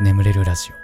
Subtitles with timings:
[0.00, 0.74] 眠れるラジオ。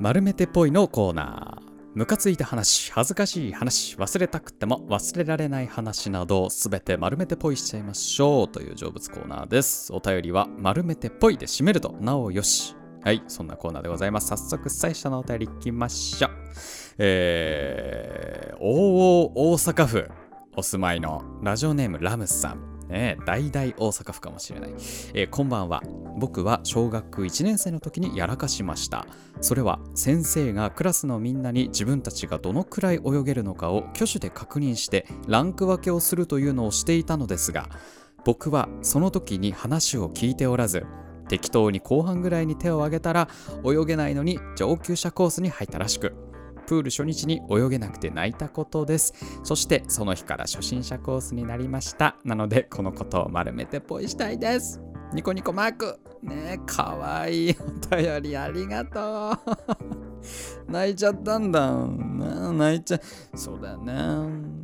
[0.00, 1.68] 丸めてぽいのコーナー。
[1.94, 9.92] ムカついた話恥ずかしい話忘れたくても忘れられない話などすべて丸めてぽいしちゃいましょうという成仏コーナーです。
[9.92, 11.96] お便りは丸めてぽいで締めると。
[12.00, 12.74] なおよし。
[13.04, 13.22] はい。
[13.28, 14.26] そんなコーナーでございます。
[14.26, 16.30] 早速最初のお便りいきましょう。
[16.98, 20.10] えー、大大阪府。
[20.58, 22.88] お住まいのラジオネームラムスさん。
[22.88, 24.70] ね、大々大阪府かもしれない、
[25.14, 25.84] えーこんばんは。
[26.18, 29.06] 僕は小学1年生の時にやらかしました。
[29.40, 37.68] それは先生がクラスのみんなに自分たちがどのくらい泳げるのかを挙手で確認してランク分けをするというのをしていたのですが
[38.24, 40.84] 僕はその時に話を聞いておらず
[41.28, 43.28] 適当に後半ぐらいに手を挙げたら
[43.64, 46.16] 泳げないのに上級者コースに入ったらしく
[46.68, 49.14] プール初日に泳げなくて泣いたことです。
[49.42, 52.16] そしてその日から初心者コースになりました。
[52.24, 54.78] なのでこのことを丸めてポイしたいです。
[55.14, 55.98] ニコニコマーク。
[56.22, 57.56] ねえかわいい。
[57.58, 59.30] お便りありがと
[60.66, 60.68] う。
[60.70, 61.70] 泣いちゃったんだ。
[61.70, 63.00] な泣いちゃ
[63.34, 63.94] そうだよね。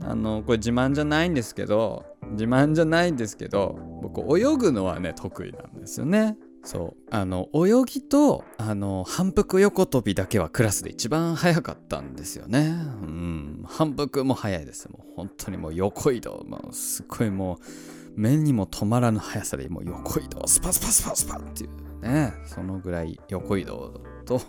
[0.06, 6.37] あのこれ自慢じゃないんですけど自慢じゃないんですけど僕泳ぐのはね得意なんですよね。
[6.65, 7.03] そう。
[7.11, 12.61] あの泳ぎとあの反復横跳びだけはクラスで一番早かったんですよね。
[13.03, 13.65] うん。
[13.67, 14.89] 反復も早いです。
[14.91, 16.45] もう本当にもう横移動。
[16.48, 17.59] もうすっごいもう
[18.17, 20.47] 目にも止まらぬ速さでもう横移動。
[20.47, 22.33] スパスパスパスパっていうね。
[22.47, 24.41] そのぐらい横移動と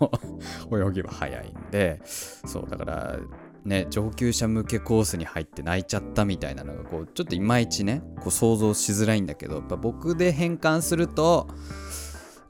[0.72, 2.02] 泳ぎは早いんで。
[2.05, 2.67] そう。
[2.69, 3.19] だから
[3.66, 11.47] ね上級者向けコースに入って泣いちゃったみたいなのがこうちょっといまいちねこう想像しづらいんだけどやっぱ僕で変換すると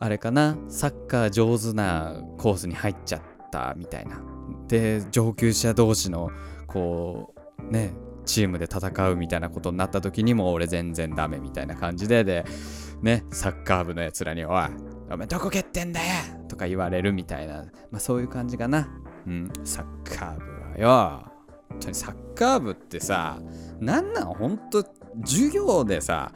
[0.05, 0.55] あれかな？
[0.69, 4.21] サッカー上手なコースに入っちゃったみたいな。
[4.67, 6.29] で上級者同士の
[6.67, 12.23] こうねチームで戦うみたいなことになった時にも俺全然ダメみたいな感じで。
[12.23, 12.45] で
[13.01, 14.61] ねサッカー部のやつらに「おい
[15.11, 16.05] お前どこ蹴ってんだよ!」
[16.49, 17.63] とか言われるみたいな。
[17.89, 18.87] まあそういう感じかな。
[19.25, 21.31] うんサッカー部はよ。
[21.69, 23.39] 本当にサッカー部ってさ
[23.79, 24.25] なんなん？
[24.25, 24.85] ほんと
[25.23, 26.31] 授業でさ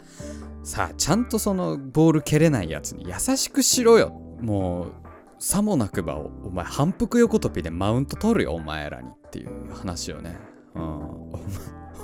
[0.70, 4.12] さあちゃんとそのボール蹴れないやつに優しくしろよ。
[4.40, 4.94] もう
[5.40, 10.38] さもなくばおお前反復横跳びでマウント取るよお前らにっていう話よね。
[10.76, 10.84] うん。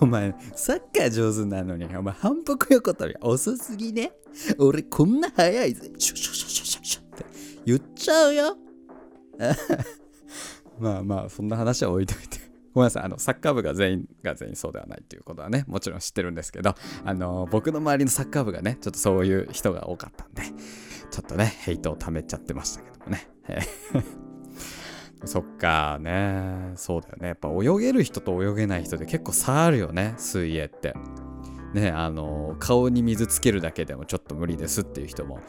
[0.01, 4.13] お前サッカー上手なのにお前反復横跳び遅すぎね。
[4.57, 5.91] 俺こんな速いぜ。
[5.99, 7.25] シュシュシュシュシュシュって
[7.67, 8.57] 言っちゃうよ。
[10.79, 12.44] まあまあそんな話は置いといて。
[12.75, 13.03] ごめんなさい。
[13.03, 16.75] あのサッカー部が全員が全員そうではないっていうことはねもちろん知ってるんですけど
[17.05, 20.43] あの僕の周りのサッカー部がねちょっとそういう人が多かったんで
[21.09, 23.27] ちょっとねヘイトを溜めちゃってましたけどもね。
[25.23, 26.73] そっかね。
[26.75, 27.29] そうだよね。
[27.29, 30.93] やっぱ泳げる人と泳げない人で結構差あるよね水泳って。
[31.73, 35.39] ねあの顔に水つけるだけでもちょっと無理ですっていう人も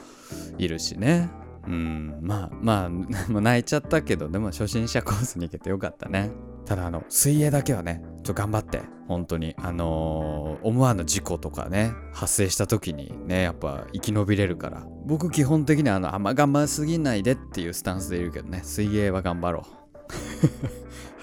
[0.58, 1.28] いるしね。
[1.66, 2.91] うんまあまあ
[3.28, 6.31] 泣いちゃったけどでも初心者コースに行けてよかったね。
[6.66, 14.84] ただあの水泳だけはねちょ頑張って本当にあのー思わぬ事故とかね発生した時にねやっぱ生き延びれるから。
[15.06, 19.65] 僕基本的にはあのあんま頑張りすぎないでっていうスタンスでいるけどね水泳は頑張ろう。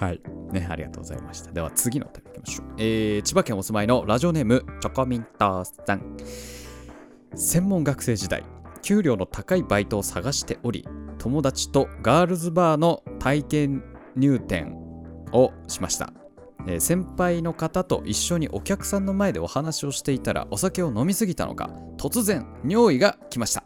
[0.02, 0.20] はい。
[0.50, 1.52] ねありがとうございました。
[1.52, 2.66] では次のお便りいきましょう。
[2.78, 6.16] えー、千葉県お住まいのラジオネームチョコミントさん。
[7.34, 8.44] 専門学生時代
[8.82, 10.86] 給料の高いバイトを探しており
[11.18, 13.82] 友達とガールズバーの体験
[14.14, 14.83] 入店
[15.34, 16.12] をしました、
[16.66, 21.68] えー先輩の方と一緒にお客さんの前でお話をしていたらお酒を飲みすぎたのか
[21.98, 23.62] 突然尿意が来ました、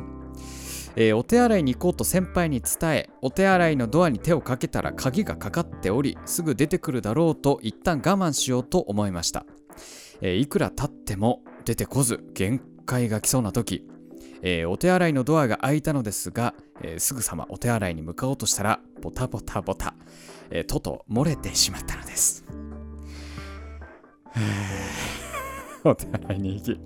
[0.96, 9.46] えーお手洗いに行こうと先輩に伝えお手洗いのドアに手をかけたら鍵がかかっておりすぐ出てくるだろうと一旦我慢しようと思いました、
[10.20, 13.86] えーいくら経っても出てこず限界が来そうな時
[14.42, 19.94] えーお手洗いのドアが開いたのですが、えすぐさまお手洗いに向かおうとしたらボタボタボタ、
[20.50, 22.44] えーとと漏れてしまったのです。
[25.90, 26.80] お手洗いに行き、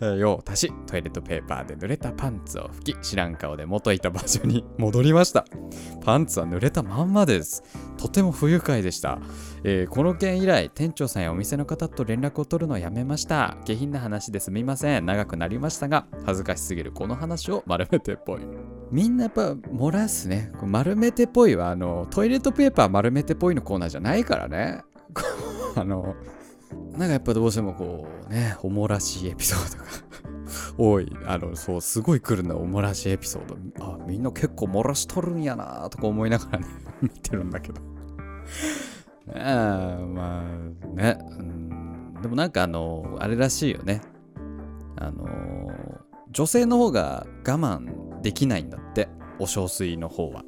[0.00, 5.44] え用を足しトイレットペーパーで濡れたパンツを拭き知らん顔で元いた場所に戻りました。
[6.04, 7.62] パンツは濡れたまんまです。
[7.96, 9.18] とても不愉快でした、
[9.62, 13.56] えーこの件以来店長さんやお店の方と連絡を取るのをやめました。
[13.64, 15.06] 下品な話ですみません。
[15.06, 18.40] 長くなりましたが恥ずかしすぎるこの話を丸めてっぽい。
[18.90, 20.52] みんなやっぱ漏らすね。
[20.58, 24.82] こう丸めてっぽいはあのトイレットペーパー丸めてっぽいのコーナーじゃないからね。
[25.76, 26.14] あの
[26.96, 29.90] なんかやっぱどうしてもこうねおもらしいエピソードが
[30.78, 31.12] 多い。
[31.26, 33.84] あのそうすごい来るんだおもらしいエピソード。
[33.84, 36.66] あみんな結構漏らしとるんやなとか思いながらね
[37.02, 37.80] 見てるんだけど。
[37.80, 37.88] ね
[39.34, 42.14] えまあねうん。
[42.22, 44.00] でもなんかあのあれらしいよね。
[44.96, 45.28] あの
[46.30, 49.08] 女性の方が我慢できないんだって
[49.38, 50.44] お小水の方は。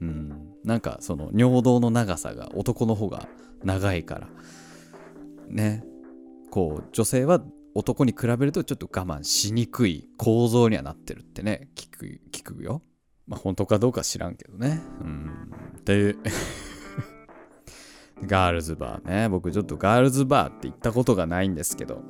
[0.00, 0.50] うん。
[0.64, 3.28] なんかその尿道の長さが男の方が
[3.62, 4.28] 長いから。
[5.50, 5.84] ね
[6.50, 7.42] こう女性は
[7.74, 12.82] 男に比べるとちょっと我慢しにくい構造にはなってるってね聞く聞くよ。
[13.26, 14.80] まあ本当かどうか知らんけどね。
[15.00, 15.30] うん。
[15.84, 16.16] で
[18.26, 19.28] ガールズバーね。
[19.28, 22.02] 僕ちょっとガールズバーって行ったことがないんですけど。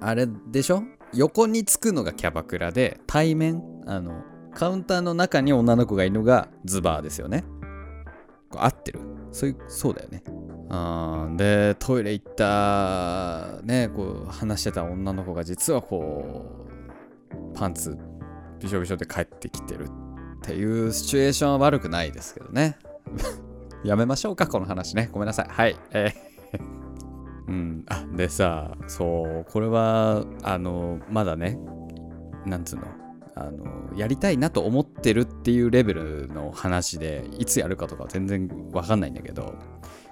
[0.00, 0.82] あれでしょ？
[1.14, 4.22] 横につくのがキャバクラで対面あの
[4.54, 7.44] カウンターの中に女の子がいるのがズバーですよね。
[8.54, 9.00] 合ってる？
[9.32, 10.22] そういうそうだよね。
[10.68, 16.66] あーでトイレ行ったねこう話してた女の子が実はこ
[17.54, 17.96] うパンツ
[18.58, 19.88] びしょびしょで帰ってきてるっ
[20.42, 22.76] ていうシチュエーションは悪くないですけどね。
[23.84, 25.08] やめましょうかこの話ね。
[25.12, 25.46] ごめんなさい。
[25.48, 25.76] はい。
[25.92, 26.76] えー。
[27.48, 31.56] うん、あでさそうこれはあのまだね
[32.44, 32.82] なんつうの
[33.36, 39.54] あのやりたいなと思ってるっていうレベルの話でいつやるかとか全然わかんないんだけど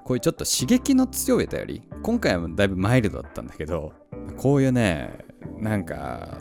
[0.05, 1.83] こういうちょっと刺激の強い便り。
[2.03, 3.93] 今回はだいぶマイルドだったんだけど
[4.37, 5.25] こういうね
[5.59, 6.39] なんか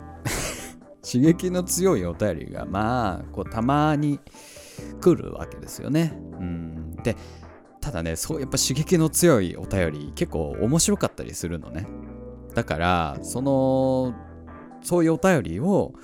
[1.02, 4.20] 刺激の強いお便りがまあこうたまに
[5.00, 6.12] 来るわけですよね。
[6.38, 7.16] うん、で
[7.80, 11.86] ただねそうやっぱ刺激の強いお便り結構面白かったりするのね。
[12.54, 14.14] だからその
[14.82, 15.94] そういうお便りを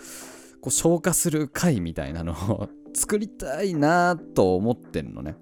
[0.60, 5.36] こう消化する回みたいなのを 作りたいなと思ってるのね。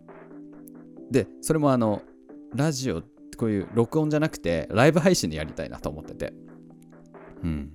[1.11, 2.03] でそれもあの
[2.55, 3.03] ラジオ
[3.37, 6.33] こういう録音じゃなくてライブ配信でやりたいなと思ってて。
[7.43, 7.73] うん。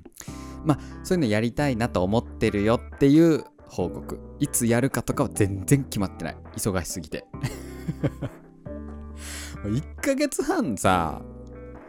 [0.65, 4.19] まあそういうのやりたいなと思ってるよっていう報告。
[4.39, 6.37] いつやるかとかは全然決まってない。
[6.55, 7.25] 忙しすぎて。
[9.63, 11.21] 1ヶ月半さ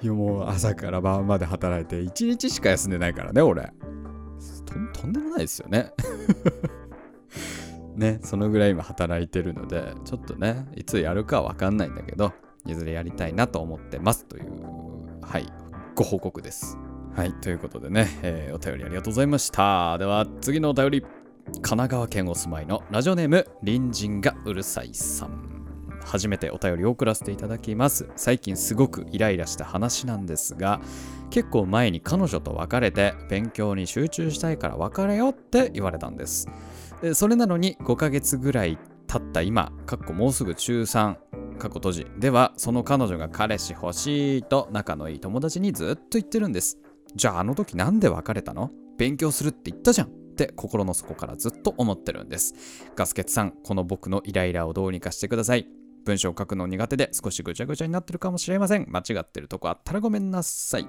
[0.03, 3.73] もう朝から晩まで働いて1日しか休んでないからね俺。
[4.93, 5.93] とんでもないですよね。
[7.95, 12.33] ねそのぐらい今働いてるのでちょっとねいつやるかは分かんないんだけど
[12.67, 14.53] いずれやりたいなと思ってますという
[15.23, 15.47] はい
[15.95, 16.77] ご報告です。
[17.15, 19.97] はいということでね、えーお便りありがとうございました。
[19.99, 21.05] では次のお便り。
[21.47, 25.55] 神奈川県お住まいのラジオネーム隣人がうるさいさん。
[26.05, 28.09] 初めてお便りを送らせていただきます。
[28.17, 30.81] 最近すごくイライラした話なんですが
[31.31, 36.49] 結構前に彼女と別れて勉強に集中したいから別れよって言われたんです。
[37.13, 41.17] それなのに5ヶ月ぐらい経った今かっこもうすぐ中3
[41.59, 42.07] 過去閉じ。
[42.19, 46.79] ではその彼女が彼氏欲しいと仲のいい友達にずっと言ってるんです。
[47.15, 48.71] じゃああの時なんで別れたの？
[48.97, 50.07] 勉強するって言ったじゃん。
[50.07, 52.55] って心の底からずっと思ってるんです。
[52.97, 55.69] ガスケツさんこの僕のイライラをどうにかしてください。
[56.05, 58.87] 文章を書くの苦手で少しぐちゃぐちゃになってるかもしれません。
[58.91, 60.87] 間違ってるとこあったらごめんなさい。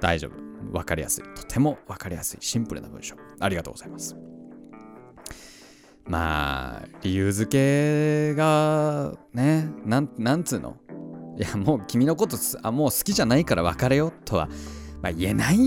[0.00, 0.76] 大丈夫。
[0.76, 1.24] わかりやすい。
[1.34, 2.38] とてもわかりやすい。
[2.40, 3.16] シンプルな文章。
[3.40, 4.14] ありがとうございます。
[6.10, 7.48] まあ理由付
[8.32, 10.76] けがねなんなんつうの？
[11.38, 14.48] いやもう君のことあもう好きじゃないから別れよとは、
[15.02, 15.58] まあ、言えない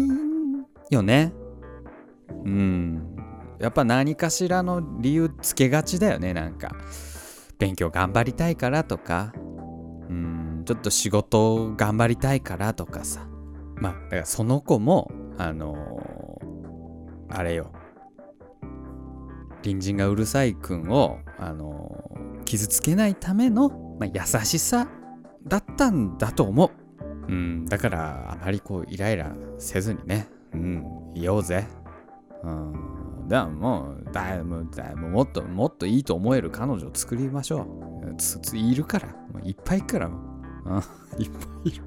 [0.90, 1.32] よね。
[2.44, 3.16] うん。
[3.58, 6.76] やっぱ何かしらの理由つけがちだよねなんか。
[7.58, 9.32] 勉強頑張りたいからとか。
[10.10, 10.64] うん。
[10.66, 13.26] ちょっと仕事頑張りたいからとかさ。
[13.78, 17.72] まあだからその子もあのーあれよ。
[19.64, 24.88] 隣人がうるさいくんを、あのー傷つけないための、まあ、優しさ
[25.48, 26.72] だったんだと思う。
[27.28, 31.66] うん、だからあまりこうイライラせずにね、うん、いようぜ。
[32.44, 38.16] うん、だからもうだもうだもうもっともっといいと思える彼女を作りましょう。
[38.18, 39.10] つついるから、
[39.44, 40.14] いっぱいいるから、うん、
[41.18, 41.84] いっぱいいる。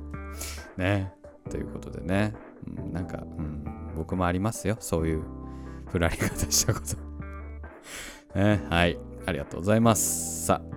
[0.78, 1.12] ね
[1.50, 2.35] ということでね、
[2.66, 3.64] うん、なんか、うん、
[3.95, 5.23] 僕もありますよ、そういう
[5.87, 7.05] 振られ方したこと。
[8.34, 10.46] ね、はい、ありがとうございます。
[10.46, 10.76] さあ、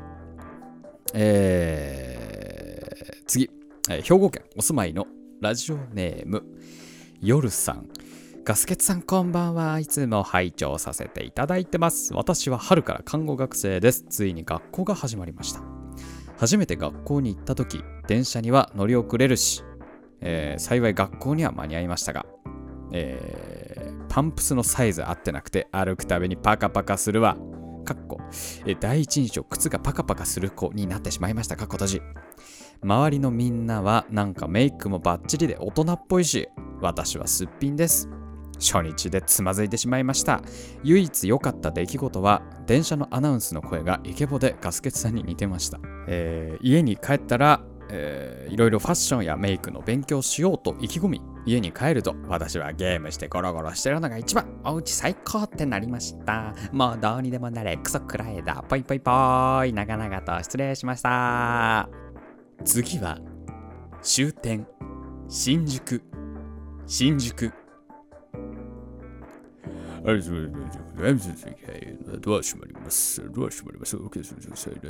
[1.14, 3.50] えー、次、
[3.88, 5.08] 兵庫県お住まいの
[5.42, 6.44] ラジオネーム、
[7.22, 7.88] 夜さん。
[8.46, 12.14] ガスケツさんこんばんはいつも拝聴させていただいてます。
[12.14, 14.06] 私は春から看護学生です。
[14.10, 15.62] ついに学校が始まりました。
[16.38, 19.64] 初めて学校に行った時、電車には乗り遅れるし、
[20.22, 22.26] えー幸い学校には間に合いましたが、
[22.92, 23.49] えー
[24.10, 27.38] パンプスのサイズ合ってなくて歩くたびにパカパカするわ。
[27.86, 28.20] かっこ、
[28.66, 32.02] え第一印象靴がパカパカする子になってしまいましたかっこ閉じ。
[32.82, 36.48] 周りのみんなはなんかメイクもバッチリで大人っぽいし、
[36.82, 38.10] 私はすっぴんです。
[38.60, 40.42] 初日でつまずいてしまいました。
[40.84, 45.80] 唯一良かった出来事は、電車のアナウンスの声がイケボでガスケツさんに似てました。
[46.08, 54.60] えー家に帰ったら、えーいろいろファッションやメイクの勉強しようと意気込み家に帰ると私はゲームしてゴロゴロしてるのが一番。
[54.64, 56.54] おうち最高ってなりました。
[56.72, 57.78] もうどうにでもなれ。
[57.78, 58.64] クソくらいだ。
[58.68, 59.12] ぽいぽいぽ
[59.66, 61.90] い長々と失礼しました。
[62.66, 63.20] 次は
[64.02, 64.68] 終点。
[65.28, 66.02] 新宿。
[66.86, 67.54] 新宿。
[70.04, 70.48] はい、それで
[72.20, 73.22] ドア閉まります。
[73.32, 73.98] ドア閉まります。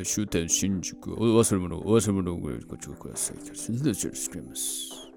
[0.05, 1.13] 終点新宿。
[1.13, 3.37] お忘れ物、お忘れ物をご注意ください。
[3.37, 3.43] よ
[3.83, 5.09] ろしくおます。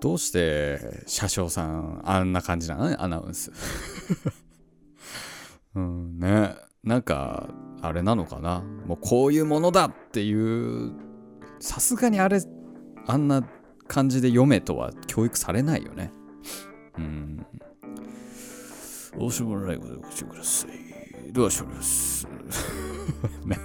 [0.00, 3.50] どうして車掌さんあんな感じなのアナウンス。
[5.74, 6.54] うんね。
[6.84, 7.48] なんか、
[7.82, 10.92] あれなのかなもうこういうものだっていう、
[11.58, 11.96] さす。
[11.96, 12.40] がにあれ、
[13.06, 13.42] あんな
[13.88, 16.12] 感じで読めとは教育されないよね。
[16.96, 17.46] うん。
[19.18, 21.32] どうしようもないことでご注意ください。
[21.32, 21.68] どうしよう。
[23.48, 23.58] ね。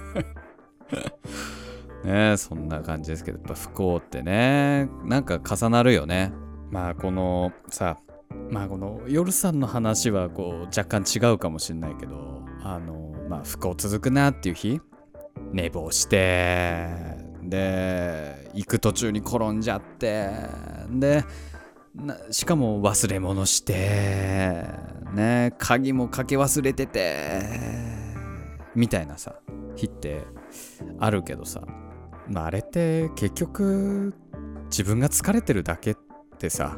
[2.04, 6.32] ねそんな感じですけど、やっぱ不幸ってね、なんか重なるよね。
[6.70, 7.98] まあこのさ、
[8.50, 14.80] まあこの夜さんの話はこう若干違うかもしれないけど、あの、まあ不幸続くなっていう日、
[15.52, 16.88] 寝坊して、
[17.44, 20.30] で、行く途中に転んじゃって、
[20.90, 21.24] で、
[21.94, 24.66] なしかも忘れ物して
[25.14, 27.42] ね鍵もかけ忘れてて
[28.74, 29.36] みたいなさ
[29.76, 30.22] 日って
[30.98, 31.62] あるけどさ、
[32.28, 34.14] まあ、あれって結局
[34.66, 35.96] 自分が疲れてるだけっ
[36.38, 36.76] てさ、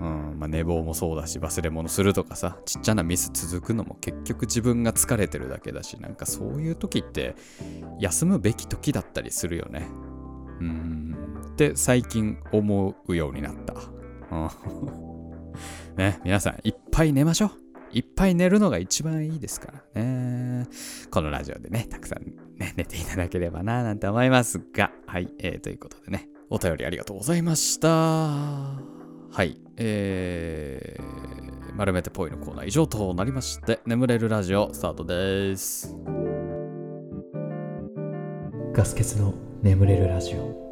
[0.00, 7.34] うんまあ、寝坊もそうだし忘れ物するとかさちっちゃなミス続くのも結局自分が疲れてるだけだしなんかそういう時って
[7.98, 9.88] 休むべき時だったりするよね。
[10.60, 11.16] うん。
[11.52, 13.74] って最近思うようになった。
[15.96, 17.50] ね、皆さん、いっぱい寝ましょう。
[17.92, 20.66] いっぱい寝るのが一番いいですからね。
[21.10, 22.24] このラジオでね、たくさん、
[22.58, 27.88] ね、寝ていただければな、なんて思いますが、はい、えー、ということでね、お便りありがとうございました。
[27.88, 35.94] はい、えー、丸めてぽいのコーナー以上となりまして、眠れるラジオスタートです。
[38.72, 40.71] ガス欠の眠れるラジオ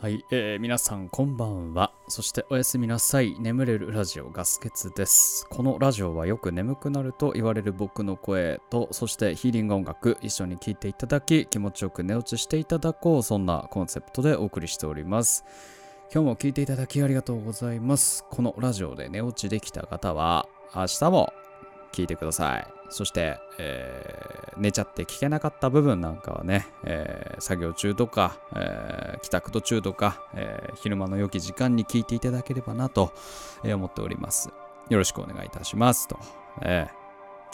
[0.00, 1.90] はい、えー皆さんこんばんは。
[2.06, 3.36] そしておやすみなさい。
[3.40, 5.44] 眠れるラジオガスケツです。
[5.50, 15.44] このラジオはよく眠くなると言われる僕の声と、そしてヒーリング音楽一緒に聴いていただき、気持ちよく寝落ちしていただこう、そんなコンセプトでお送りしております。
[16.14, 18.24] 今日も聞いていただきありがとうございます。
[18.30, 21.32] このラジオで寝落ちできた方は、明日も
[21.90, 22.77] 聞いてください。
[22.90, 33.12] そして、えー寝ちゃって聞けなかった部分なんかはね、えー作業中とか、えー帰宅途中とか、え昼間の良き時間に聞いていただければなと、
[33.64, 34.50] 思っております。
[34.88, 36.18] よろしくお願いいたしますと。
[36.62, 36.88] え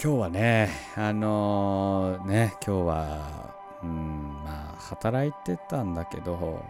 [0.02, 6.62] 今日はね、あのね、今日は、うん、まあ、働いてたんだけど、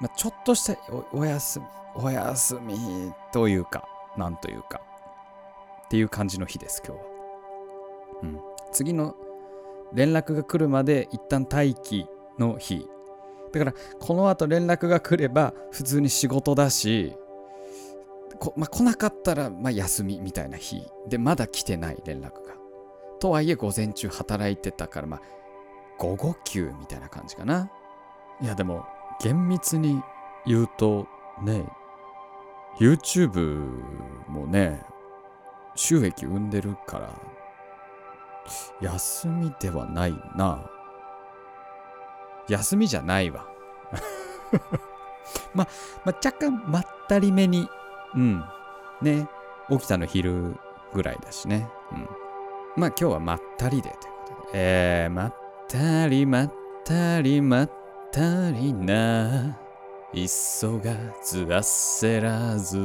[0.00, 0.76] まあ、ちょっとした
[1.12, 1.66] おお休み、
[1.96, 3.84] お休みというか、
[4.16, 4.80] なんというか、
[5.84, 7.11] っていう感じの日です、今日は。
[8.22, 8.40] うん、
[8.72, 9.16] 次の
[9.92, 12.06] 連絡が来るまで一旦待機
[12.38, 12.86] の日。
[13.52, 17.14] だから、この後連絡が来れば普通に仕事だし、
[18.38, 22.54] こまあ、来なかったらまあ休みみたいな日で、まだ来てない連絡が。
[23.20, 25.22] とはいえ、午前中働いてたから、まあ、
[25.98, 27.70] 午後休みたいな感じかな。
[28.40, 28.84] いや、でも、
[29.20, 30.02] 厳密に
[30.46, 31.06] 言うと、
[31.42, 31.64] ね、
[32.80, 33.38] YouTube
[34.28, 34.82] もね、
[35.76, 37.10] 収益生んでるから、
[38.80, 40.60] 休みではないな。
[42.48, 43.46] 休みじゃないわ。
[45.54, 45.66] ま、
[46.04, 47.68] ま、若干まったりめに、
[48.14, 48.44] うん。
[49.00, 49.28] ね、
[49.70, 50.56] 起きたの昼
[50.92, 51.68] ぐらいだしね。
[51.92, 52.08] うん。
[52.76, 54.48] まあ今日はまったりでということで。
[54.54, 55.34] えー、まっ
[55.68, 56.52] たりまっ
[56.84, 57.70] たりまっ
[58.10, 59.58] たりな。
[60.14, 62.78] 急がず焦らず。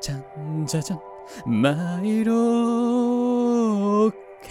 [0.00, 1.00] ちゃんじゃじゃん。
[1.46, 3.11] 参ろう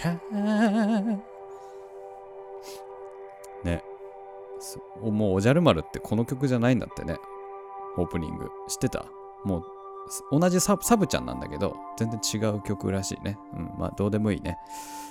[0.00, 0.20] か。
[3.64, 3.82] ね。
[5.00, 7.16] もうおじゃる丸ってこの曲じゃないんだってね。
[7.96, 8.50] オープニング。
[8.68, 9.04] 知ってた？
[9.44, 9.64] もう
[10.40, 13.38] 同じサブちゃんなんだけど、全然違う曲らしいね。
[13.54, 14.58] うん、まあどうでもいいね。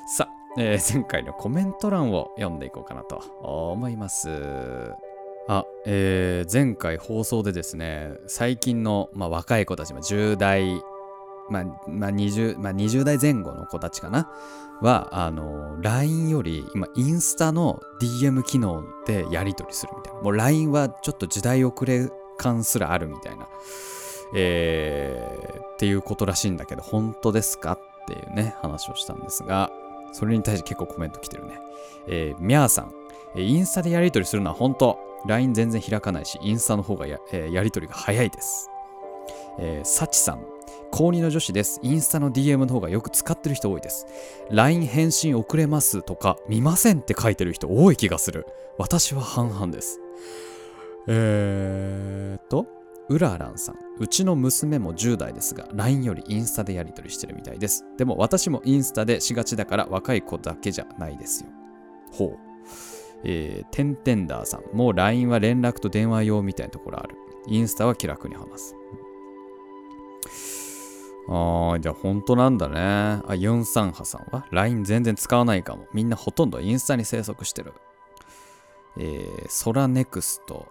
[0.07, 4.93] さあ、えー 前回のコメント欄を読んでいこうかなと思います。
[5.47, 10.81] あ、えー前回放送でですね、最近の、まあ、若い子たち、10代、
[11.51, 14.29] まあまあ 20, まあ、20代前後の子たちかな
[14.81, 20.21] は、あの、LINE より今、インスタの DM 機能でやり取りするみたいな。
[20.21, 23.47] もう LINE はちょっと時代遅れ感すらあるみたいな。
[24.33, 29.71] えーっていうことらしいんだけど、本当ですかっていうね、話をしたんですが、
[30.11, 31.59] それに対して結構コメント来てるね。
[32.07, 32.93] えー、みゃーさん、
[33.35, 34.99] インスタでやり取りするのは本当。
[35.25, 38.70] LINE 全然開かないし、インスタの方がや,、えーやり取りが早いです。
[39.59, 40.45] えー、さちさん、
[40.91, 41.79] 高2の女子です。
[41.83, 44.05] インスタの DM の方がよく使ってる人多いです。
[44.49, 48.45] LINE 返信遅れますとか、見ませんって書いてる人多い気がする。
[48.77, 49.99] 私は半々です。
[51.07, 52.67] えーっと、
[53.09, 53.75] うららんさん。
[53.99, 57.85] うちの娘も10代ですが、LINE よりインスタでやり取りしてるみたいです。
[57.97, 61.49] でも私もインスタでしがちだから若い子だけじゃないですよ。
[62.11, 62.39] ほう。
[63.23, 64.75] えー、テンテンダーさん。
[64.75, 67.15] もう LINE は連絡と電話用みたいなところある。
[67.47, 68.75] インスタは気楽に話す。
[71.27, 73.21] あー、じゃあ本当なんだね。
[73.27, 75.85] あ、ユンサンハさんは ?LINE 全然使わないかも。
[75.93, 77.73] みんなほとんどインスタに生息してる。
[78.97, 80.67] えー、ソラネクスト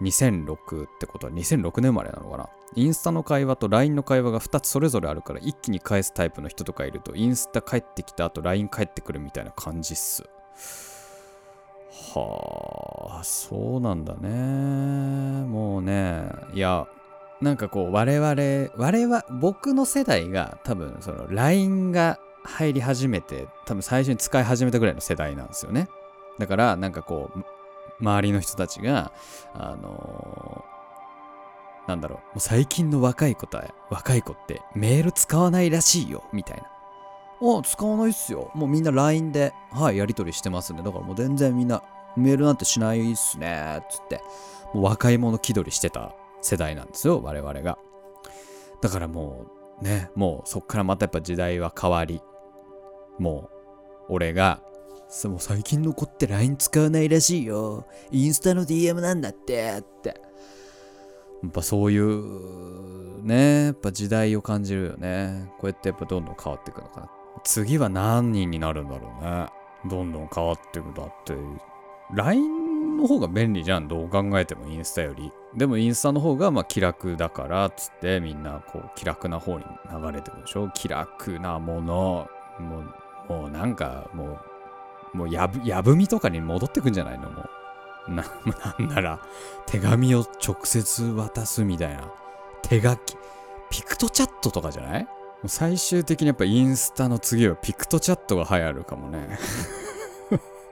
[0.00, 1.26] 2006ってこと？
[1.26, 2.48] は2006年生まれなのかな？
[2.74, 10.24] インスタの会話と LINE の会話が2つそれぞれあるから一気に返すタイプの人とかいるとインスタ帰ってきた後 LINE 帰ってくるみたいな感じっす。
[12.14, 14.28] はあ、そうなんだね。
[15.46, 16.86] もうね、いや、
[17.40, 25.88] なんかこう我々、我々、僕の世代が多分その LINE が入り始めて、多分最初に使い始めたぐらいの世代なんですよね。
[26.38, 27.44] だからなんかこう、
[28.00, 29.12] 周りの人たちが、
[29.54, 30.78] あのー
[31.88, 36.64] なんだろう、もう最近の若い子た若い子ってメール使わないらしいよ、みたいな。
[37.58, 38.50] あ、使わないっすよ。
[38.54, 40.82] もうみんな LINE で、はい、やり取りしてますね。
[40.82, 41.82] だからもう全然みんな
[42.14, 44.22] メールなんてしないっすね、つって。
[44.74, 47.78] もう若い者気取りしてた世代なんですよ、我々が。
[48.80, 49.46] だからも
[49.80, 52.20] う、ね、もうそっからまたやっぱ時代は変わり、
[53.18, 53.50] も
[54.08, 54.60] う、俺が、
[55.24, 57.86] もう最近の子って LINE 使わないらしいよ。
[58.10, 60.20] インスタの DM なんだって、って。
[61.42, 65.50] やっぱそういう、ね、やっぱ時代を感じるよね。
[65.58, 67.10] こうやってやっぱどんどん変わっていくのかな。
[67.44, 69.46] 次は何人になるんだろうね。
[69.88, 70.92] どんどん変わっていく。
[70.94, 71.34] だって、
[72.14, 73.86] LINE の方が便利じゃん。
[73.86, 75.32] どう考えてもインスタより。
[75.56, 80.70] でもインスタの方がまあ気楽だからっ、つってみんなこう気楽な方に流れてくるでしょ。
[80.74, 82.28] 気楽なもの。
[82.58, 82.78] も
[83.28, 84.38] う、もうなんかも
[85.14, 87.30] う、もうやぶ、やぶみとかに戻ってくんじゃないの？
[87.30, 87.42] も
[88.08, 88.12] う。
[88.12, 88.24] な、
[88.78, 89.20] なんなら、
[89.66, 92.10] 手紙を直接渡すみたいな。
[92.62, 93.16] 手書き。
[93.70, 95.04] ピクトチャットとかじゃない？
[95.04, 95.10] も
[95.44, 99.38] う最終的にやっぱインスタの次はピクトチャットが流行るかもね。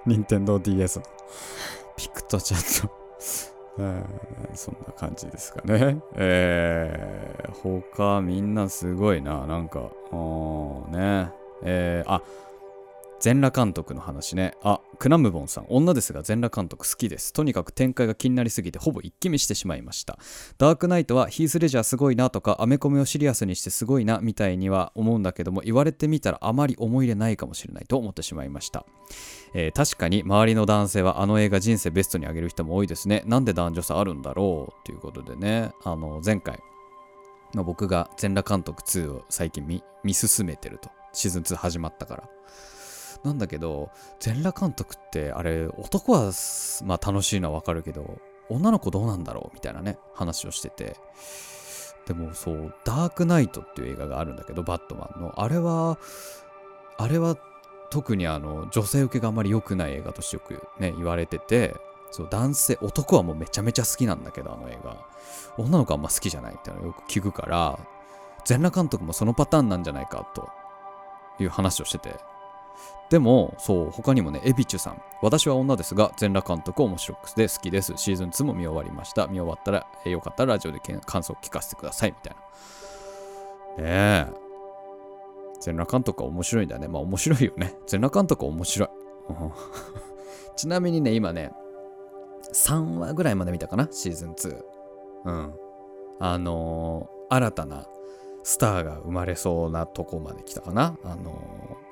[0.07, 1.05] 任天堂 DS の
[1.97, 3.56] ピクトチャット。
[4.55, 5.99] そんな感じですかね。
[6.17, 9.47] えー、他みんなすごいな。
[9.47, 11.33] なんか、あーね。
[11.63, 12.23] えー、あ、
[13.21, 14.55] 全裸監督の話ね。
[14.63, 15.67] あ、クナムボンさん。
[15.69, 17.33] 女ですが全裸監督好きです。
[17.33, 20.19] とにかく展開が気になりすぎてほぼ一気見してしまいました。
[20.59, 28.85] ダークナイトはヒースレジャーすごいなとか、アメコミをシリアスにしてすごいなみたいには思うんだけども、言われてみたらあまり思い入れないかもしれないと思ってしまいました。
[29.55, 33.23] えー確かに周りの男性はあの映画人生ベストに上げる人も多いですね。
[33.27, 34.87] なんで男女差あるんだろう？
[34.87, 36.59] ということでね、あの前回、
[37.55, 40.91] まあ、僕が全裸監督2を最近見見進めてると。
[41.13, 42.29] シーズン2始まったから。
[43.27, 46.33] なんだけど、全裸監督ってあれ、男は
[46.85, 50.97] まあ楽しいのはわかるけど、女の子どうなんだろうみたいなね、話をしてて。
[52.07, 55.41] でもそう、ダークナイトっていう映画があるんだけど、バットマンの。
[55.41, 55.99] あれは、
[56.99, 57.37] あれは
[57.91, 61.75] 特にあの女性受けがあんまり良くない映画としてよくね、言われてて、
[62.13, 64.97] そう男性、男はもうめちゃめちゃ好きなんだけど、あの映画。
[65.59, 67.79] 女の子はあんま好きじゃないっていうのよく聞くから、
[68.45, 70.49] 全裸監督もそのパターンなんじゃないかと
[71.41, 72.36] いう話をしてて。
[73.11, 75.01] でも、そう、他にもね、エビチュさん。
[75.23, 77.93] 私は女ですが、全裸監督面白くて好きです。
[77.97, 79.29] シーズン2も見終わりました。
[79.29, 82.11] 見終わったら、えよかったらラジオで感想を聞かせてください。
[82.11, 82.37] みたい
[83.79, 83.85] な。
[83.85, 84.47] ねえ。
[85.61, 86.89] 全裸監督は面白いんだね。
[86.89, 87.75] まあ面白いよね。
[87.87, 88.89] 全裸監督は面白い。
[90.57, 91.53] ちなみにね、今ね、
[92.53, 93.89] 3話ぐらいまで見たかな？
[93.91, 94.63] シーズン2。
[95.27, 95.55] うん。
[96.19, 97.87] あのー新たな
[98.45, 100.97] スターが生まれそうなとこまで来たかな？
[101.05, 101.86] あのー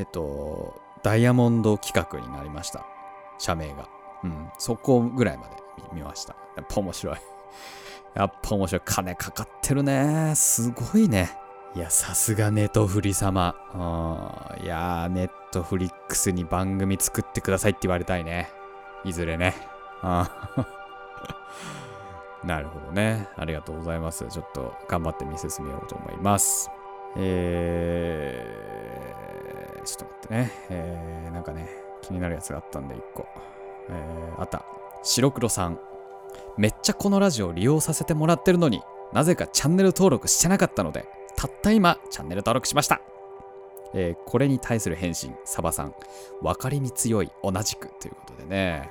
[0.00, 2.86] えっと、ダイヤモンド企画になりました。
[3.38, 3.86] 社名が。
[4.24, 4.48] うん。
[4.58, 5.50] そこぐらいまで
[5.92, 6.34] 見ました。
[6.56, 7.16] やっぱ面白い。
[8.16, 8.82] やっぱ面白い。
[8.82, 10.32] 金かかってるね。
[10.34, 11.36] すごいね。
[11.74, 13.54] いや、さすがネトフリ様。
[13.74, 14.64] うん。
[14.64, 18.50] いやー、ネットフリックスに番組作ってくださいって言われたいね。
[19.04, 19.54] いずれね。
[20.00, 20.66] あー
[22.48, 23.28] なるほどね。
[23.36, 24.26] ありがとうございます。
[24.28, 26.70] ちょっと頑張って見進めようと思います。
[27.16, 29.20] えー、
[29.84, 30.52] ちょっと待ってね。
[30.70, 31.68] えー、なんかね、
[32.02, 33.26] 気になるやつがあったんで、一個。
[33.88, 34.64] えー、あった。
[35.02, 35.78] 白黒さん。
[36.56, 43.00] めっちゃこのラジオを利用させてもらってるのになぜかチャンネル登録してなかったので、たった今、チャンネル登録しました。
[43.92, 45.94] えーこれに対する返信、サバさん。
[46.42, 48.90] 分かりみ強い、同じくということでね。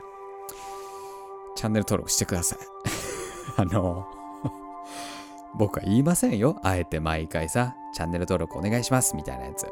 [1.56, 2.60] チャンネル登録してください。
[3.58, 4.08] あの、
[5.56, 6.58] 僕は言いませんよ。
[6.64, 9.68] あえて毎回さ、チャンネル登録お願いしますみたいなやつ。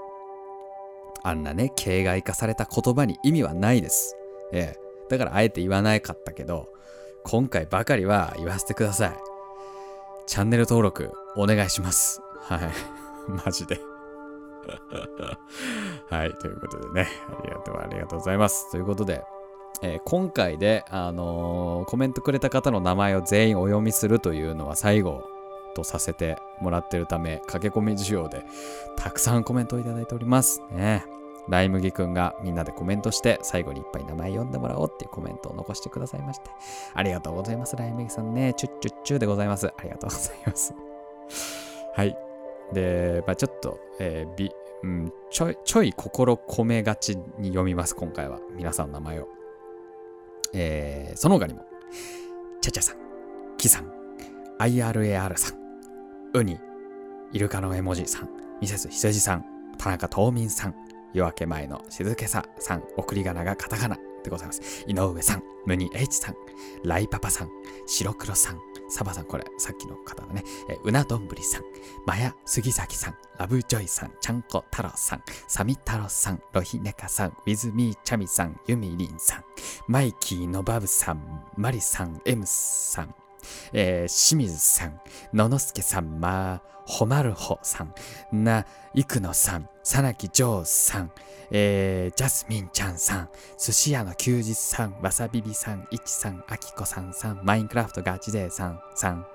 [1.28, 4.16] あんなね、形骸化された言葉に意味はないです。
[4.54, 4.80] ええ。
[5.10, 6.70] だからあえて言わなかったけど、
[7.26, 9.18] 今回ばかりは言わせてください。
[10.26, 12.22] チャンネル登録お願いします。
[12.44, 12.60] はい。
[13.46, 13.78] マジで。
[16.10, 16.34] はい。
[16.36, 18.72] ということでね、ありがとう、ありがとうございます。
[18.72, 19.22] ということで、
[19.82, 25.26] えー今回で、あのーコメントくれた方の名前を全員お読みするというのは最後
[25.76, 28.46] とさせてもらってるため、駆け込み需要で
[28.96, 30.62] たくさんコメントをいただいております。
[30.72, 31.17] ね。
[31.50, 36.50] ライ麦くんがみんなでコメントして最後にいっぱい名前読んでもらおうっていうコメントを残してくださいまして。
[36.94, 37.76] ありがとうございます。
[37.76, 38.54] ライ麦さんね。
[38.56, 39.68] チュッチュッチュでございます。
[39.68, 40.74] ありがとうございます。
[41.96, 42.18] はい。
[42.74, 44.52] で、まあちょっと、えーび
[44.84, 48.40] うん、ちょい、ちょい心込めがちに読みます、今回は。
[48.56, 49.28] 皆さんの名前を。
[50.54, 51.66] えーその他にも、
[52.62, 52.98] ちゃちゃさん、
[53.58, 53.92] きさん、
[54.60, 55.58] IRAR さん、
[56.34, 56.60] ウニ、
[57.32, 58.30] イルカの絵文字さん、
[58.62, 59.46] ミセス羊さん、
[59.78, 60.76] 田中冬民さん、
[61.18, 64.86] 夜明け前の静けささん、送り仮名がカタカナでございます。
[64.88, 66.36] 井上さん、ムニ H さん、
[66.84, 67.50] ライパパさん、
[67.88, 70.44] 白黒さん、サバさん、これ、さっきの方だね。
[70.70, 71.64] えうなどんぶりさん、
[72.06, 79.44] マヤ杉崎さん、ラブジョイさん、ちゃんこ太郎さん、サミ太郎さん、ロヒネカさん、ウィズミーチャミさん、ユミリンさん、
[79.88, 83.16] マイキーのバブさん、マリさん、エムさん、
[83.74, 85.00] えー清水さん、
[85.34, 87.94] ののすけさん、まあほまるほさん、
[88.32, 91.12] な、いくのさん、さなきじょうさん、
[91.52, 99.26] えージャスミンちゃんさん、寿司屋の休日さん、わさびびさん、いちさん、あきこさんさん、マインクラフトガチ勢さんさん、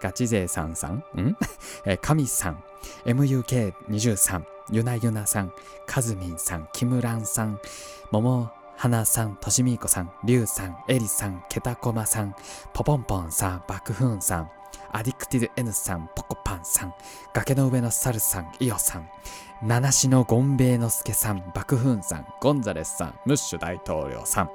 [0.00, 1.36] ガチ勢さんさん、ん？
[1.84, 2.64] えー、神さん、
[3.04, 5.52] MUK23、ゆなゆなさん、
[5.86, 7.60] かずみんさん、きむらんさん、
[8.10, 12.34] ももはなさん、としみいこさん、りゅうさん、えりさん、けたこまさん、
[12.72, 14.50] ぽぽんぽんさん、ばくふんさん、
[14.90, 16.94] アディクティブ N さん、ポコパンさん、
[17.32, 19.08] 崖の上のサルさん、イオさん、
[19.62, 24.50] 七しのゴンベイのすけさん、バクフンさん、ゴンザレスさん、ムッシュ大統領さん、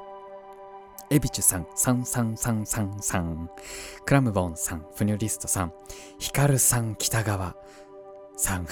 [1.10, 3.50] エビチュさん、サンサンサンサンさん、
[4.06, 5.74] クラムボンさん、フニュリストさん、
[6.20, 7.56] ヒカルさん、北川
[8.36, 8.68] さん、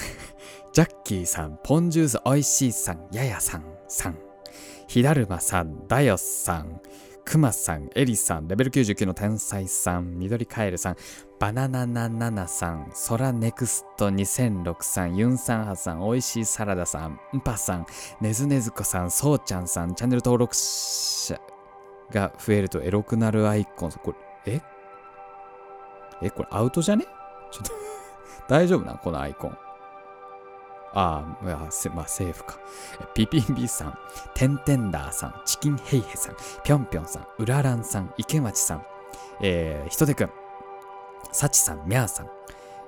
[0.72, 4.18] ジャッキーさん、ポンジュースおいしいさん、ややさんさん、
[4.86, 6.80] ひだるまさん、ダヨスさん、
[7.24, 10.96] クマさん、エリさん、レベル99の天才さん、緑カエルさん、
[11.40, 17.86] バナナナナナさん、ソラネクスト2006さん、ユンさんはさん、おいしいサラダさん、ンパさん、
[18.20, 21.38] ねずねずこさん、そうちゃんさん、チャンネル登録者
[22.12, 23.90] が増えるとエロくなるアイコン。
[23.90, 24.14] こ
[24.46, 24.62] れ、え？
[26.22, 27.04] え、これアウトじゃね？
[27.50, 27.72] ちょっと
[28.48, 29.58] 大丈夫なこのアイコン。
[30.98, 32.58] ああ、せまあ、セーフか。
[33.12, 33.98] ピピンビさん、
[34.34, 38.86] テンテンダーさん、チキンヘイヘさん、ぴょんぴょんさん、うららんさん、池町さん、
[39.42, 40.30] えー、ひとてくん、
[41.32, 42.30] さちさん、みゃーさん、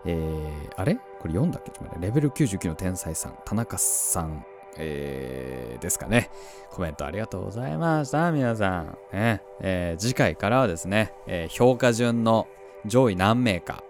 [0.06, 0.94] えー、あれ？
[0.94, 1.70] これ読んだっけ？
[2.00, 4.42] レベル99の天才さん、田中さん、
[4.78, 6.30] えー、ですかね。
[6.70, 8.96] コメントありがとうございました、皆さん。
[9.12, 9.42] ね。
[9.60, 12.46] えー次回からはですね、えー評価順の
[12.86, 13.82] 上位何名か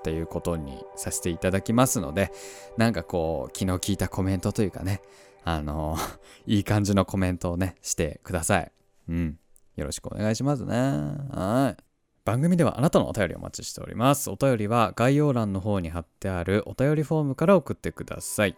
[0.00, 2.32] っていうことにさせていただきますので、
[2.76, 5.02] なんかこう、気の利いたコメントというかね、
[5.44, 5.96] あの
[6.46, 8.72] いい感じのコメントをね、してください。
[9.08, 9.38] うん。
[9.76, 10.74] よろしくお願いしますね。
[10.74, 11.82] はい。
[12.24, 14.30] 番組ではあなたのお便りをお待ちしております。
[14.30, 18.56] お便りは概要欄の方に貼ってあるお便りフォームから送ってください。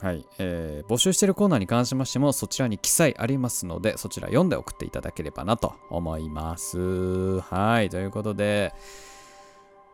[0.00, 7.40] はい、えー募集しているコーナーに関しましてもそちらに記載ありますのでそちら読んで送っていただければなと思います。
[7.40, 8.72] はい、ということで、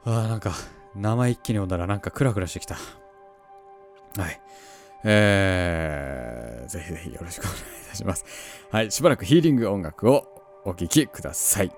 [0.07, 0.53] あーなんか
[0.95, 2.77] 名前一気に読んだらなんかクラクラしてきた。
[2.77, 4.40] はい。
[5.05, 8.25] えー、ぜひぜひよろしくお願いいたします。
[8.71, 10.25] はい、しばらくヒーリング音楽を
[10.64, 11.64] お聴きくださ。
[11.64, 11.73] い、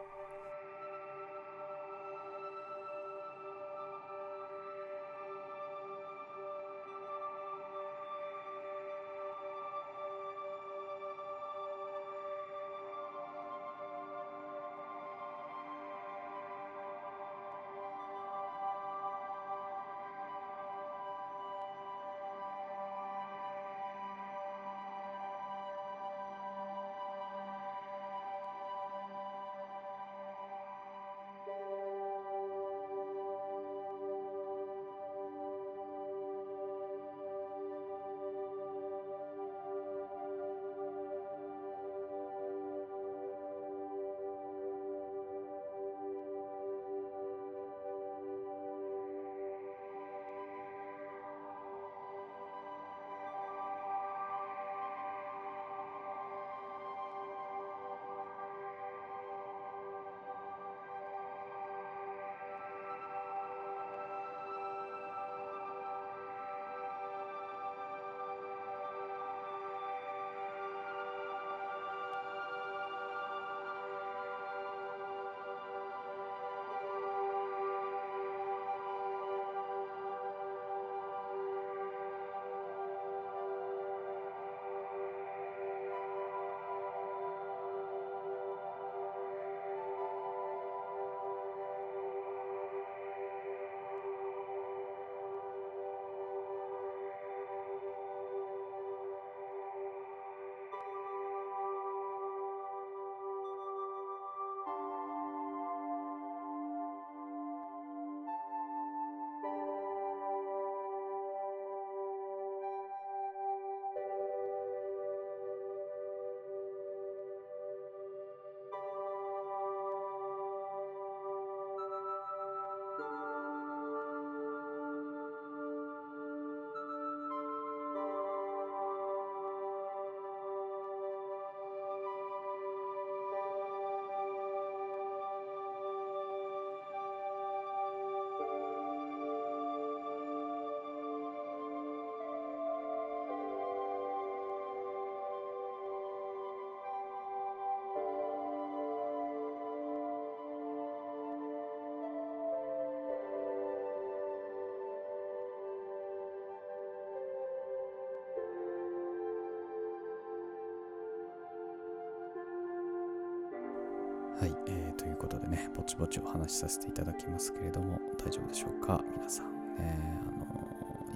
[165.98, 169.46] ぼちお話しさせていただきますけれども、大丈夫でしょうか、皆さん。
[169.78, 170.58] えーあの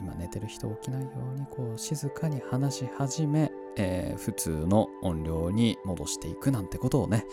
[0.01, 7.25] 今寝てる人起きないように、こう、静かに話し始め、えー普通の音量に戻していくなんてことをね、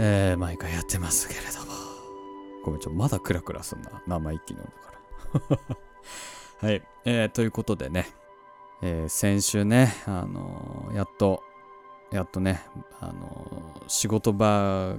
[0.00, 1.72] えー毎回やってますけれども。
[2.64, 4.02] ごめん、ちょ、まだクラクラすんな。
[4.08, 5.78] 生一気に飲んだから。
[6.68, 8.08] はい、えーということでね、
[8.82, 11.44] えー先週ね、あのーやっと、
[12.10, 12.62] やっとね、
[13.00, 14.96] あの仕事場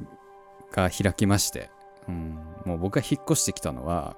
[0.71, 1.69] が開きまして、
[2.07, 4.15] うん、もう僕が引っ越してきたのは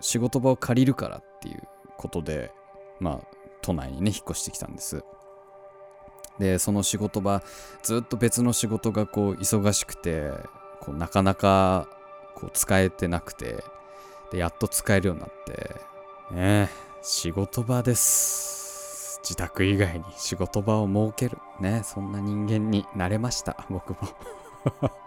[0.00, 1.62] 仕事場を借りるからっていう
[1.96, 2.52] ことで
[3.00, 5.04] まあ都内にね引っ越してきたんです。
[6.38, 7.42] でその仕事場
[7.82, 10.32] ずっと別の仕事がこう忙しくて
[10.80, 11.88] こうなかなか
[12.34, 13.62] こう使えてなくて
[14.32, 15.80] でやっと使えるようになって
[16.34, 16.70] ね
[17.02, 19.20] 仕事場です。
[19.22, 21.38] 自宅以外に仕事場を設ける。
[21.60, 23.98] ねそんな人間になれました僕も。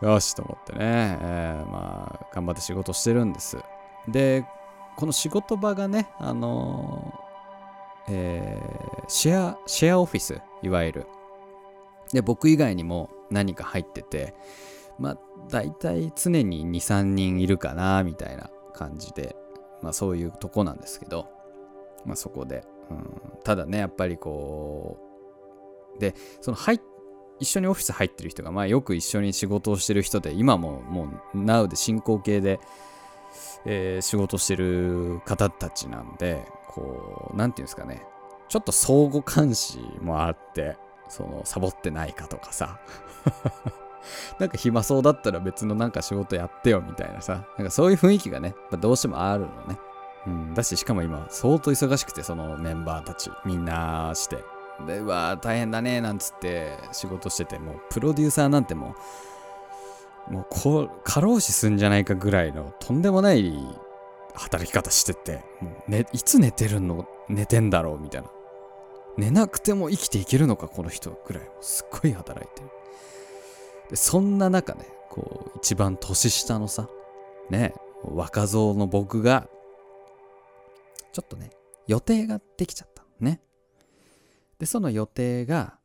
[0.00, 0.78] よしと思ってね、
[1.20, 3.58] えーまあ頑張って仕事してるんです。
[4.08, 4.44] で
[4.96, 11.06] この仕事場がねあのーえーシェアシェアオフィスいわゆる。
[12.12, 14.34] で僕以外にも何か入ってて
[14.98, 19.34] まあ大体常に23人いるかなみたいな感じで
[19.82, 21.28] まあそういうとこなんですけど
[22.04, 24.98] まあそこで、うん、ただねやっぱりこ
[25.96, 26.80] うでその入っ
[27.40, 32.60] 一緒にオフィス入ってる人が、まあ、よく一緒に仕事をしてる人で今ももう Now で進行形で、
[33.64, 38.04] えー仕事してる方たちなんでこうなんていうんですかね。
[38.48, 40.76] ちょっと相互監視もあって
[41.08, 42.78] そのサボってないかとかさ。
[44.38, 47.46] なんか暇そうだったら別のなんか仕事やってよみたいなさ。
[47.56, 49.78] なんかそういう雰囲気がねやっぱどうしてもあるのね。
[50.26, 53.30] うん、だししかも今相当忙しくてそのメンバーたち。
[53.44, 54.53] みんなして。
[54.86, 58.94] でうわ大変だねなんつって仕事しててもうプロデューサーなんても
[60.28, 63.54] うもうこ過労死すんじゃないかぐらいのとんでもない
[64.34, 68.28] 働き方しててもう、ね、いつ寝てるの寝てんだろうみたいな。
[69.16, 72.68] 寝なくても生きていけるのかこの人ぐらいすっごい働いてる。
[73.90, 76.88] でそんな中ねこう一番年下のさ
[77.50, 79.46] ね若造の僕が
[81.12, 81.50] ちょっとね
[81.86, 83.40] 予定ができちゃったね。
[84.58, 85.78] でその予定が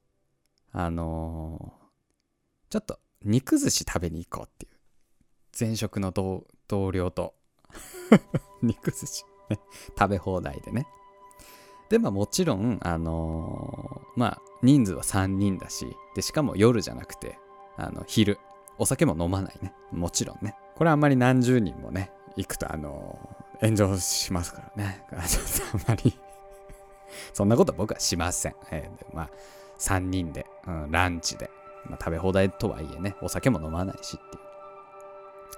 [0.71, 1.79] あのー
[2.69, 4.71] ちょっと肉寿司食べに行こうっていう
[5.59, 7.33] 前職の同僚と
[8.61, 9.25] 肉寿司、
[9.97, 10.85] 食べ放題でね。
[11.89, 17.39] でまあもちろんあのーまあ人数は3人だしでしかも夜じゃなくて
[17.75, 18.37] あの昼
[18.77, 20.55] お酒も飲まないねもちろんね。
[20.75, 25.03] これあんまり何十人もね行くとあのー炎上しますからね。
[25.11, 25.19] あん
[25.87, 26.17] まり
[27.33, 28.55] そんなこと僕はしません。
[28.71, 29.29] えーまあ、
[29.79, 31.49] 3人で、うん、ランチで、
[31.85, 34.41] まあ、食べ放題とはいえね、お酒も飲まないしっていう、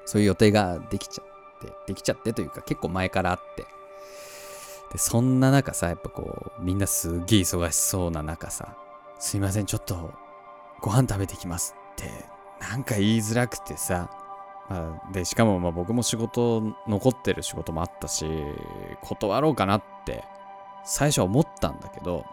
[0.06, 3.66] そういう予定ができちゃって、できちゃってというか結構前からあって、
[4.92, 8.76] で、そんな中さ、やっぱこう、みんなすっげえ忙しそうな中さ、
[9.20, 10.14] すいません、ちょっと
[10.82, 12.10] ご飯食べてきますって、
[12.60, 14.10] なんか言いづらくてさ、
[14.70, 18.26] まあ、で、しかもまあ僕も仕事、残ってる仕事もあったし、
[19.02, 20.24] 断ろうかなって
[20.86, 22.26] 最初は思ったんだけど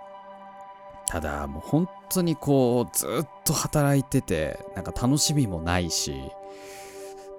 [1.07, 6.15] ただもう本当にこうずっと働いててなんか楽しみもないし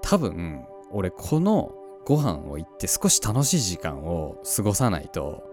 [0.01, 1.71] 多分俺この
[2.05, 5.43] ご飯を行って少し楽しい時間を過ごさないと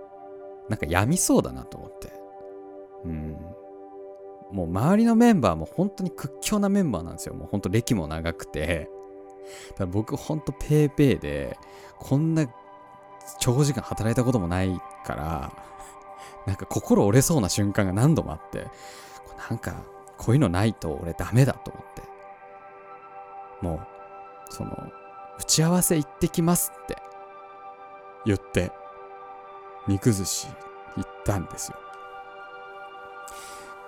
[0.68, 2.12] なんか病みそうだなと思って。
[3.04, 3.36] うん。
[4.52, 7.34] もう周りのメンバーも本当に屈強なメンバーなんですよ。
[7.34, 8.88] もう本当歴も長くて。
[9.70, 11.56] だから僕本当ペーペーで
[11.98, 12.46] こんな
[13.38, 15.52] 長時間働いたこともないから、
[16.46, 18.68] なんか心折れそうな瞬間が何度もあって、
[19.50, 19.74] なんか
[20.16, 22.02] こういうのないと俺ダメだと思って。
[23.62, 24.70] もう、その、
[25.38, 26.96] 打ち合わせ行ってきますって
[28.24, 28.72] 言って、
[29.86, 30.48] 肉寿司
[30.96, 31.78] 行ったんですよ。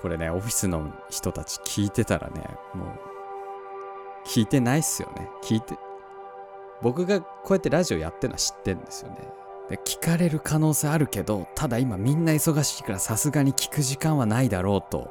[0.01, 2.43] これね、オフィスの人たち聞いてたらね、
[2.75, 2.89] もう、
[4.27, 5.29] 聞いてないっすよね。
[5.43, 5.77] 聞いて、
[6.83, 9.19] 僕がこうやってラジオやってるのは知ってんですよね。
[9.69, 15.11] で聞かれる可能性あるけど、ただ今みんな忙しいからさすがに聞く時間はないだろうと。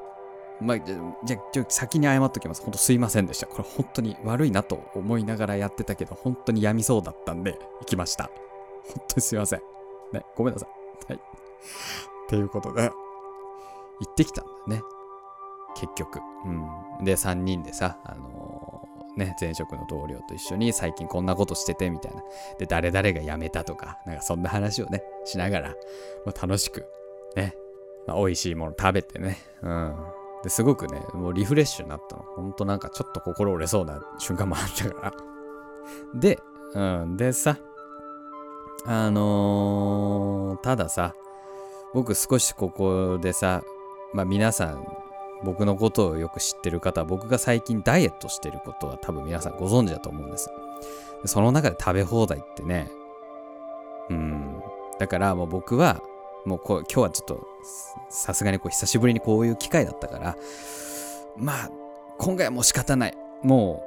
[0.60, 2.64] まあ、じゃ、じゃ先に謝っときます。
[2.64, 3.46] 本当すいませんでした。
[3.46, 8.32] これ本当に悪いなと思いながらやってたけど、本当に病みそうだったんで、行きました。
[8.88, 9.62] 本当にすいません。
[10.14, 10.66] ね、ごめんなさ
[11.10, 11.14] い。
[11.14, 11.20] はい。
[11.20, 11.20] っ
[12.30, 12.90] ていうことで、
[14.00, 14.82] 行ってきたんだね。
[15.76, 16.20] 結局。
[16.46, 17.06] うん。
[17.06, 18.57] で、3人でさ、あのー
[19.18, 22.24] ね、前職の同僚と一緒に最近こんなことしててみたいな。
[22.60, 25.70] で、誰々が辞めたとか、なんかそんな話をね、しながら、
[26.26, 26.86] まあ、楽しく、
[27.36, 27.56] ね、
[28.06, 29.38] まあ、美味しいもの食べてね。
[29.62, 29.96] うん。
[30.44, 32.24] ですごくね、もうリフレッシュになったの。
[32.24, 35.14] ほんとなんかちょっと心折れそうな瞬間もあったから。
[36.14, 36.40] で、
[36.74, 37.58] うん、でさ、
[38.86, 41.16] あのー、たださ、
[41.94, 43.64] 僕少しここでさ、
[44.14, 44.88] まあ皆さん、
[45.44, 50.50] 僕のことをよく知ってる方は、僕が最近ダイエットしてることは多分皆さんご存知だと思うんです。
[51.26, 52.90] その中で食べ放題ってね、
[54.10, 54.62] うん、
[55.00, 56.02] だからもう僕は、
[56.46, 57.48] もうこう今日はちょっと
[58.10, 60.38] さすがにこう久しぶりにこういう機会だったから
[61.36, 61.70] まあ
[62.20, 63.18] 今回はもう仕方ない。
[63.44, 63.84] も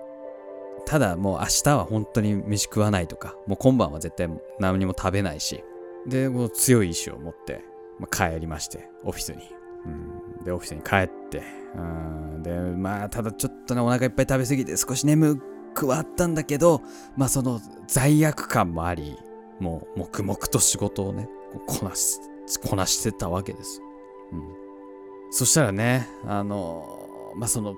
[0.78, 5.64] うただもう明日は本当に飯食わないとかもう今晩は絶対何も食べないし。
[6.06, 7.62] でもう強い意志を持って、
[7.98, 9.42] まあ、帰りましてオフィスに、
[9.84, 11.42] うん、でオフィスに帰って
[11.74, 15.40] うんでまあただちょっとねお腹いっぱい食べ過ぎて少し眠
[15.74, 16.82] くはあったんだけど
[17.16, 19.16] まあその罪悪感もあり
[19.58, 21.28] もう黙々と仕事をね
[21.66, 22.20] こなし
[22.58, 23.80] こなしてたわけです。
[24.32, 24.42] うん。
[25.30, 27.76] そしたらね、あの、まあ、その、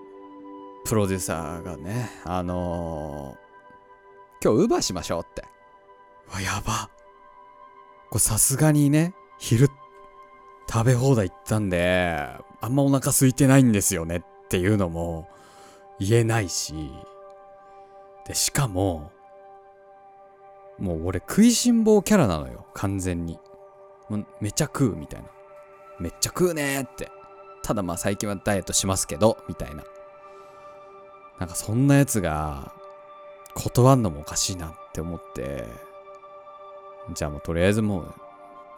[0.85, 3.37] プロデューサーがね、あの
[4.43, 5.45] 今日ウーバーしましょうって。
[6.33, 6.91] わ、やば。
[8.11, 9.69] これさすがにね、昼
[10.73, 12.17] 食べ放題行ったんで、
[12.63, 15.29] あんまお腹空いてないんですよねっていうのも
[16.01, 16.91] 言えないし、
[18.27, 19.11] で、しかも、
[20.79, 23.39] もう俺食いしん坊キャラなのよ、完全に。
[24.41, 25.29] めっちゃ食うみたいな。
[26.01, 27.11] めっちゃ食うねって。
[27.63, 29.85] ただまあ最近はダイエットしますけど、みたいな。
[31.39, 32.73] なんかそんなやつが
[33.55, 35.67] 断んのもおかしいなって思って、
[37.15, 38.15] じゃあもうとりあえずもう、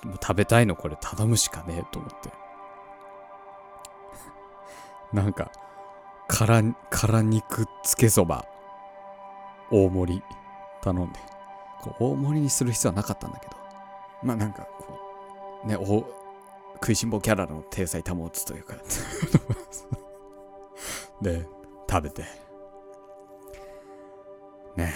[0.04, 2.30] もう食べたいのこれ頼むしかねえと思って。
[5.12, 5.50] なんか、
[6.28, 8.44] 辛、辛肉つけそば、
[9.70, 10.22] 大盛り
[10.82, 11.18] 頼んで。
[11.80, 13.56] こう大盛りにする必要はなかったんだけど。
[14.22, 14.98] まあなんかこ
[15.64, 16.04] う、ね、お
[16.74, 18.74] 食いしん坊キャラの体裁保つというか
[21.20, 21.46] で、
[21.88, 22.24] 食べて。
[24.76, 24.92] ね、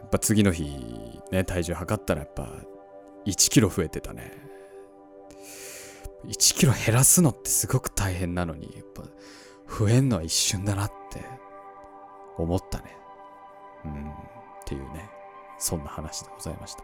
[0.00, 2.48] やっぱ次の日、ね、体重測ったらやっぱ
[3.26, 4.32] 1キロ増えてたね。
[6.26, 9.02] 1キロ減らすのってすごく大変なのに、やっぱ
[9.78, 11.24] 増えんのは一瞬だなって
[12.36, 12.96] 思ったね。
[13.84, 14.14] うん、っ
[14.66, 15.10] ていうね。
[15.60, 16.82] そんな話でございました。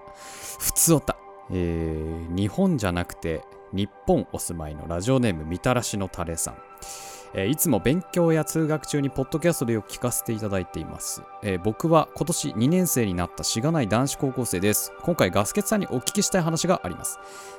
[0.59, 1.17] ふつおた。
[1.51, 6.59] えー、日本じゃなくて日本お住まいのラジオネームみたらしのたれさん。
[7.35, 14.93] え、いつも勉強や通学中にポッドキャストでよく聞かせていただいています、え、僕は今年2年生になったしがない男子高校生です。
[15.03, 17.19] 今回ガスケツさんにお聞きしたい話があります。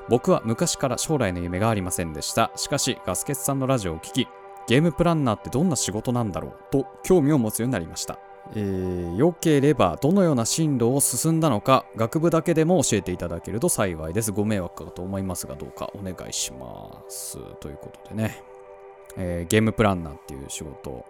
[0.10, 2.52] 僕は昔から将来の夢がありませんでした。
[2.56, 4.28] しかしガスケツさんのラジオを聞き
[4.68, 6.54] ゲームプランナーってどんな仕事なんだろう？
[6.72, 8.20] と興味を持つようになりました。
[8.54, 14.32] えー、良ければどのような進路を進んだのか学部だけでも教えていただけると幸いです。
[14.32, 17.38] ご迷惑かと思いますがどうかお願いします。
[17.60, 18.42] ということでね、
[19.18, 21.06] えー、ゲームプランナーっていう仕事。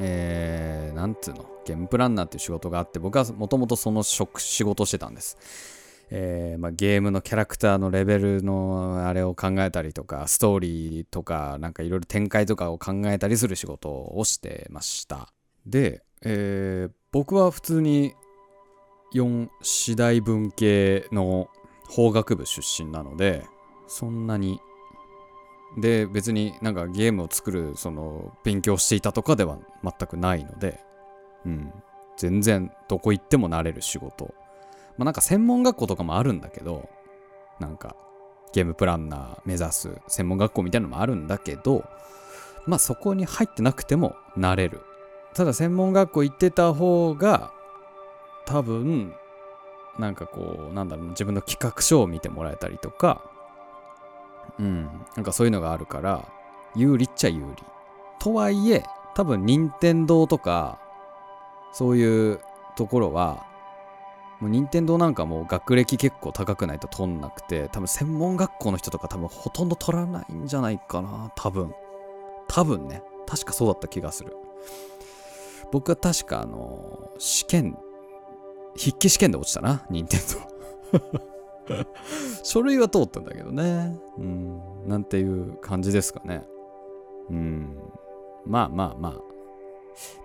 [0.00, 1.46] えー、なんつうの？
[1.64, 5.38] ゲームプランナーっていう仕事があって僕はもともとその職仕事してたんです。
[6.10, 15.32] えーまあ、ゲームのキャラクターのレベルのあれを考えたりとかストーリーとかなんかいろいろ展開とかを考えたりする仕事をしてました。
[15.64, 18.14] で、えー、僕は普通に
[19.14, 21.48] 4次第文系の
[21.88, 23.44] 法学部出身なので
[23.86, 24.60] そんなに
[25.76, 30.80] で別になんかゲームを作るその勉強していたとかでは全くないので
[31.44, 31.72] うん。
[32.16, 34.34] 全然どこ行ってもなれる仕事。
[34.96, 36.88] まあなんか専門学校とかもあるんだけど
[37.58, 37.96] なんか
[38.52, 41.84] ゲームプランナー目指す専門学校みたいなのもあるんだけど
[42.66, 44.80] まあそこに入ってなくてもなれる。
[45.34, 47.52] ただ専門学校行ってた方が
[48.46, 49.12] 多分
[49.98, 53.28] なんかこうなんだろう自分の企画書を見てもらえたりとか
[54.58, 55.04] うん。
[55.16, 56.28] なんかそういうのがあるから
[56.74, 57.46] 有利っちゃ有利。
[58.18, 58.84] とはいえ
[59.14, 60.78] 多分任天堂とか
[61.72, 62.40] そういう
[62.76, 63.46] ところは
[64.40, 71.72] もう任天堂なんかも学歴結構高くないと取んなくて多分専門学校の人とか多分ほとんど取らないんじゃないかな多分。
[72.48, 73.02] 多分ね。
[73.26, 74.36] 確かそうだった気がする。
[75.72, 77.76] 僕は確かあの、試験、
[78.76, 80.20] 筆記試験で落ちたな、任天
[80.92, 81.33] 堂。
[82.42, 83.98] 書類は通ったんだけどね。
[84.18, 86.46] うん、なんていう感じですかね。
[87.30, 87.76] うん。
[88.46, 89.14] まあまあまあ。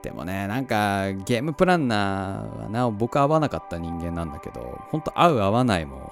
[0.01, 6.11] でもね、なんかゲームプランナーはな、僕合わなかった人間なんだけど、ほんと合う合わないも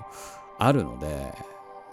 [0.59, 1.33] あるので、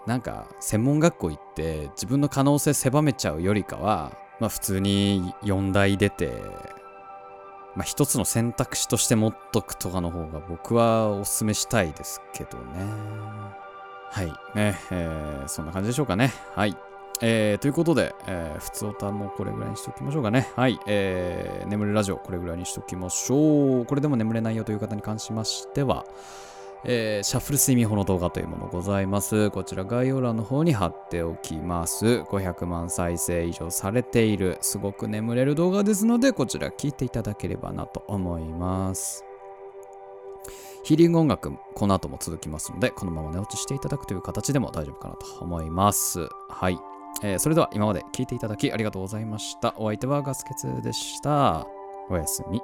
[0.07, 6.33] なんか専門学校行って自分の可能性狭めちゃうよりかは、まあ普通に4大出て
[7.77, 12.65] まあ、一つの選択肢として持っとくとかの方が僕はお勧めしたいですけどね。
[14.11, 14.27] はい。
[14.55, 16.33] ね、えー、そんな感じでしょうかね。
[16.55, 16.77] はい。
[17.21, 20.53] えー、ということで、えー、普通歌もこれぐらいにしておきましょうかね。
[20.55, 20.79] はい。
[20.87, 23.87] えー、眠れラジオ、これぐらいにしておきましょう。
[23.87, 26.05] これでも眠れないよという方に関しましては、
[26.87, 29.51] えー、シャッフル睡眠法の動画というものございます。
[29.51, 32.23] こちら概要欄の方に貼っておきます。
[32.29, 39.25] 500万再生以上されている、すごく眠れる動画ですので、こちら聞いていただければなと思います。
[40.83, 46.29] ヒーリング音楽、この後も続きますので、このまま寝落ちしていただくという形でも大丈夫かなと思います。
[46.51, 46.79] はい。
[47.23, 49.75] えー、それでは今まで聞いていただきありがとうございました。
[49.79, 51.67] お相手はガスケツでした。
[52.11, 52.61] おやすみ。